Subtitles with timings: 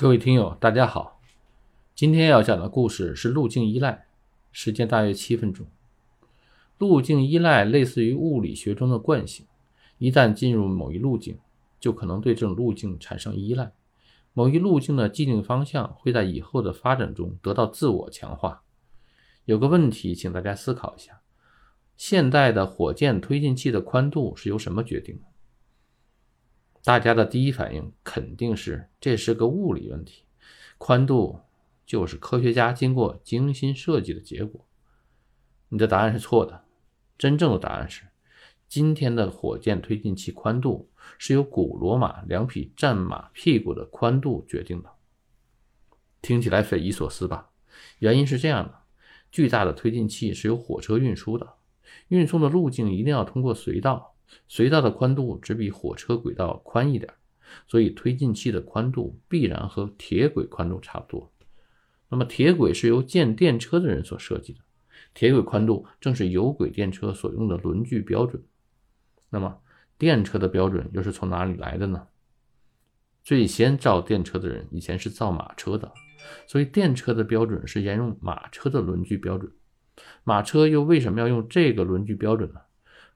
[0.00, 1.20] 各位听友，大家好。
[1.94, 4.06] 今天要讲的故事是路径依赖，
[4.50, 5.66] 时间大约七分钟。
[6.78, 9.44] 路径依赖类似于物理学中的惯性，
[9.98, 11.36] 一旦进入某一路径，
[11.78, 13.72] 就可能对这种路径产生依赖。
[14.32, 18.62] 某一路径的既定方向会在以后的发展中得到自我强化。
[19.44, 21.20] 有个问题，请大家思考一下：
[21.98, 25.24] 现代的火箭推进器的宽度是由什么决定的？
[26.82, 30.24] 大家的第一反应肯定是这是个物理问题，
[30.78, 31.40] 宽度
[31.84, 34.66] 就是科学家经过精心设计的结果。
[35.68, 36.64] 你的答案是错的，
[37.18, 38.04] 真正的答案是，
[38.66, 44.90] 今天的火箭推进器宽度是由古罗马两匹战马屁股的宽度决定的。
[46.22, 47.50] 听起来匪夷所思吧？
[47.98, 48.74] 原因是这样的：
[49.30, 51.54] 巨大的推进器是由火车运输的，
[52.08, 54.09] 运送的路径一定要通过隧道。
[54.48, 57.12] 隧道的宽度只比火车轨道宽一点，
[57.68, 61.32] 所以推进器的宽度必然和铁轨宽度差不多。
[62.08, 64.60] 那么铁轨是由建电车的人所设计的，
[65.14, 68.42] 铁轨宽度正是有轨电车所用的轮距标准。
[69.28, 69.60] 那么
[69.96, 72.06] 电车的标准又是从哪里来的呢？
[73.22, 75.92] 最先造电车的人以前是造马车的，
[76.46, 79.52] 所以电车的标准是沿用马车的轮距标准。
[80.24, 82.60] 马车又为什么要用这个轮距标准呢？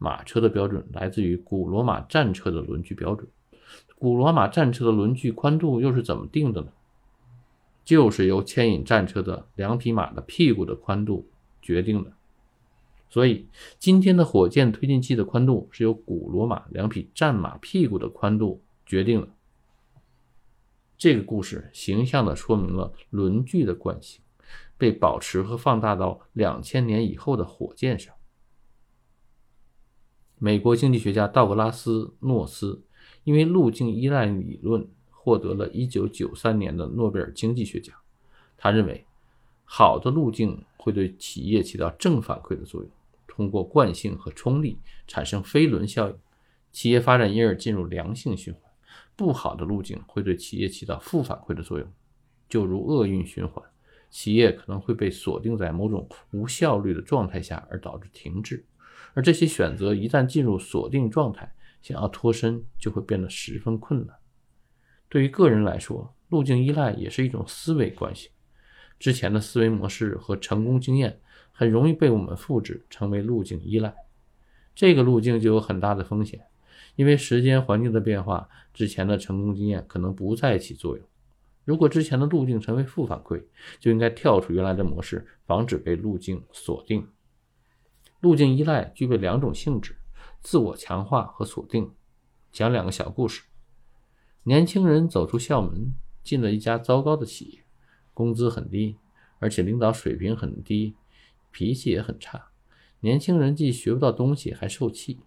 [0.00, 3.28] 马车的标准来自于古罗马战车的轮距标准，
[3.96, 6.72] 古罗马战车的轮距宽度又是怎么定的呢？
[7.84, 11.28] 就是由牵引战车的两匹马的屁股的宽度
[11.60, 12.12] 决定的。
[13.10, 13.46] 所以，
[13.78, 19.28] 今天的火箭推进器的宽度是由古罗马两匹战马屁股的宽度决定的。
[20.96, 24.22] 这个故事形象地说明了轮距的惯性
[24.78, 28.14] 被保持和放大到两千年以后的火箭上。
[30.42, 32.82] 美国经济学家道格拉斯·诺斯
[33.24, 37.94] 因为路径依赖理论获得了一九九三年的诺贝尔经济学奖。
[38.56, 39.04] 他认为，
[39.64, 42.90] 好的路径会对企业起到正反馈的作用，
[43.26, 46.16] 通过惯性和冲力产生飞轮效应，
[46.72, 48.62] 企业发展因而进入良性循环；
[49.14, 51.86] 不好的路径会对企业起到负反馈的作用，
[52.48, 53.62] 就如厄运循环，
[54.08, 58.64] 企业可能会被锁定在某种无效率的状态下，而导致停滞。
[59.14, 64.16] 而这些选择一旦进入锁定状态，想要脱身就会变得十分困难。
[65.08, 68.30] 对于个人来说，路径依赖也是一种思维惯性。
[68.98, 71.20] 之前的思维模式和成功经验
[71.52, 73.94] 很容易被我们复制，成为路径依赖。
[74.74, 76.40] 这个路径就有很大的风险，
[76.96, 81.06] 因为时间环境的变化，之前的成功经验可能不再起作用。
[81.64, 83.42] 如果之前的路径成为负反馈，
[83.78, 87.06] 就应该跳出原来的模式，防止被路径锁定。
[88.20, 89.96] 路径依赖具备两种性质：
[90.40, 91.92] 自我强化和锁定。
[92.52, 93.42] 讲两个小故事。
[94.42, 97.60] 年轻人走出校门，进了一家糟糕的企业，
[98.12, 98.96] 工资很低，
[99.38, 100.96] 而且领导水平很低，
[101.50, 102.48] 脾气也很差。
[103.00, 105.20] 年轻人既学不到东西，还受气。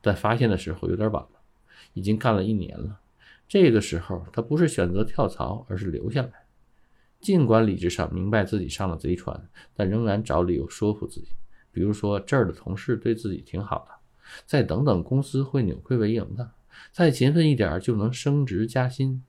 [0.00, 1.40] 但发现的时候有点晚了，
[1.94, 3.00] 已经干了一年了。
[3.48, 6.32] 这个时候，他不是选择跳槽，而是留下来。
[7.20, 11.28] 尽管理智上明白自己上了贼船，但仍然找理由说服自己。
[11.70, 13.94] 比如说，这儿的同事对自己挺好的，
[14.46, 16.50] 再等等，公司会扭亏为盈的，
[16.92, 19.22] 再勤奋一点就能升职加薪，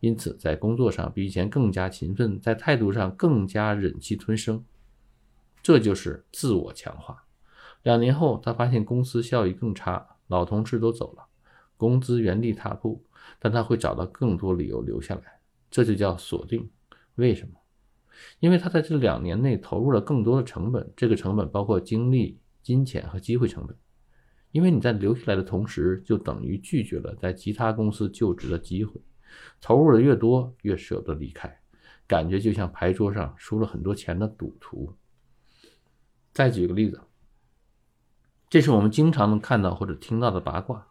[0.00, 4.64] 因此在工作上比以前更加勤奋，在态度上更加忍气吞声，
[5.62, 7.24] 这就是自我强化。
[7.82, 11.24] 两年后，他发现公司效益更差，老同事都走了，
[11.76, 13.04] 工资原地踏步，
[13.38, 15.40] 但他会找到更多理由留下来，
[15.70, 16.70] 这就叫锁定。
[17.16, 17.54] 为什么？
[18.40, 23.76] 因为他在这两年内投入了更多的成本，这个成本包括精力、金钱和机会成本。
[24.52, 29.00] 因为你在留下来的同时，就等于拒绝了在其他公司就职的机会。
[29.60, 31.58] 投入的越多，越舍不得离开，
[32.06, 34.94] 感觉就像牌桌上输了很多钱的赌徒。
[36.32, 37.00] 再举个例子，
[38.48, 40.86] 这是我们经常能看到或者听到的八卦：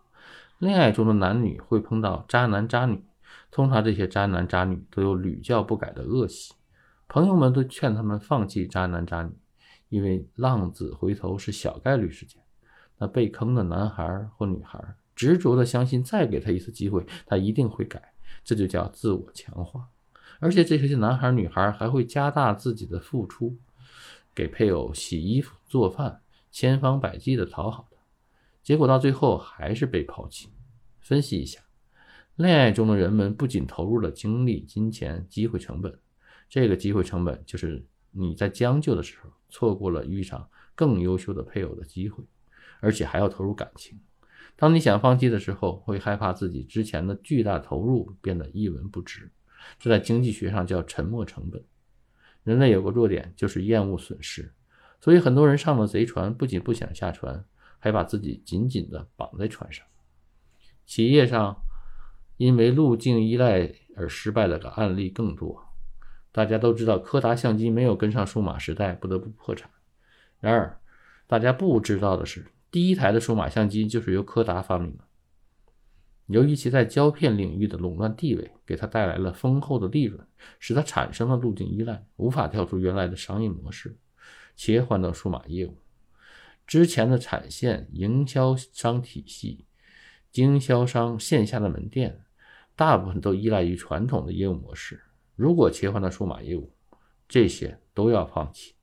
[0.59, 3.01] 恋爱中的男女会碰到渣男渣女，
[3.49, 6.53] 通常这些渣男渣女都有屡教不改的恶习。
[7.07, 9.31] 朋友们都劝他们放弃渣男渣女，
[9.89, 12.41] 因为浪子回头是小概率事件。
[12.97, 14.83] 那被坑的男孩或女孩
[15.15, 18.13] 执着的相信，再给他一次机会，他一定会改。
[18.43, 19.87] 这就叫自我强化。
[20.39, 23.55] 而且这些男孩女孩还会加大自己的付出，
[24.33, 26.21] 给配偶洗衣服、做饭，
[26.51, 27.97] 千方百计的讨好他。
[28.63, 30.49] 结果到最后还是被抛弃。
[30.99, 31.61] 分析一下，
[32.35, 35.99] 恋爱中的人们不仅投入了精力、金钱、机会成本。
[36.53, 42.23] 这个机会成本就是你在将就的时候错过了遇上更优秀的配偶的机会，
[42.79, 43.99] 而且还要投入感情。
[44.55, 49.31] 当你想放弃的时候，会害怕自己之前的巨大投入变得一文不值，
[49.79, 51.65] 这在经济学上叫沉没成本。
[52.43, 54.53] 人类有个弱点，就是厌恶损失，
[55.01, 57.43] 所以很多人上了贼船，不仅不想下船，
[57.79, 59.83] 还把自己紧紧地绑在船上。
[60.85, 61.63] 企业上
[62.37, 65.72] 因为路径依赖而失败的案例更多。
[66.33, 69.69] 大家都知道，柯达相机没有跟上数码时代，不得不破产。
[70.39, 70.81] 然而，
[71.27, 75.03] 大家不知道的是，第一台的数码相机就是由柯达发明的。
[76.27, 80.25] 由于其在胶片领域的垄断地位，给他带来了丰厚的利润，
[80.57, 83.95] 使他产生了路径依赖，无法跳出原来的商业模式，
[84.55, 85.77] 切换到数码业务。
[86.65, 89.65] 之前的产线、营销商体系、
[90.31, 92.21] 经销商线下的门店，
[92.75, 95.03] 大部分都依赖于传统的业务模式。
[95.35, 96.71] 如果切换到数码业务，
[97.27, 98.75] 这些都要放弃。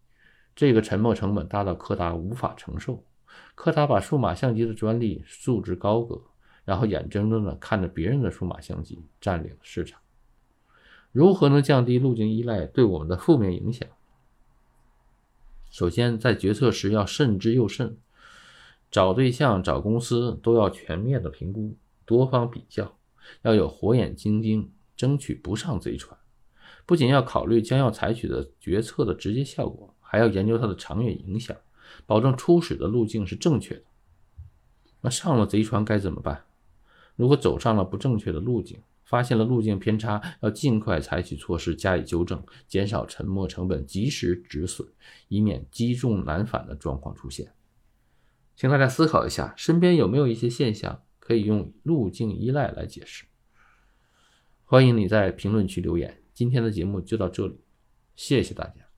[0.55, 3.05] 这个沉没成本大到柯达无法承受。
[3.55, 6.23] 柯达把数码相机的专利束之高阁。
[6.63, 9.99] 然后眼睁睁地看着别人的数码相机占领市场，
[11.11, 13.89] 如何能降低路径依赖对我们的负面影响？
[15.71, 17.97] 首先，在决策时要慎之又慎，
[18.89, 22.97] 找对象、找公司都要全面的评估，多方比较，
[23.43, 26.20] 要有火眼金睛，争取不上贼船。
[26.91, 31.57] 不仅要考虑将要采取的决策的直接效果，还要研究它的长远影响，
[32.05, 33.85] 保证初始的路径是正确的。
[35.01, 36.47] 那上了贼船该怎么办？
[37.15, 44.89] 如果走上了不正确的路径，发现了路径偏差，要尽快采取措施加以纠正，减少沉没成本，及时止损，
[45.29, 47.53] 以免积重难返的状况出现。
[48.57, 53.27] 请大家思考一下，身边有没有一些现象可以用路径依赖来解释？
[54.65, 56.20] 欢迎你在评论区留言。
[56.41, 57.61] 今天的节目就到这里，
[58.17, 58.90] 谢谢大家。